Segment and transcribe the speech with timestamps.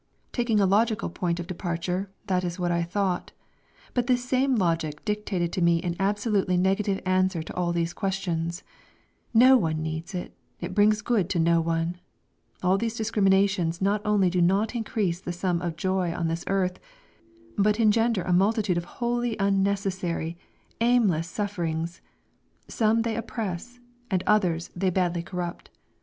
[0.31, 3.33] Taking a logical point of departure, that is what I thought,
[3.93, 8.63] but this same logic dictated to me an absolutely negative answer to all these questions:
[9.31, 11.97] no one needs it, it brings good to no one:
[12.63, 16.79] all these discriminations not only do not increase the sum of joy on this earth,
[17.55, 20.35] but engender a multitude of wholly unnecessary,
[20.79, 22.01] aimless sufferings;
[22.67, 23.79] some they oppress,
[24.09, 25.69] and others they badly corrupt.